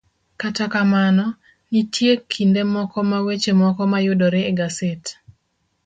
Kata 0.37 0.65
kamano, 0.73 1.25
nitie 1.71 2.13
kinde 2.31 2.61
moko 2.73 2.97
ma 3.09 3.19
weche 3.25 3.51
moko 3.61 3.81
mayudore 3.91 4.39
e 4.49 4.51
gaset 4.59 5.03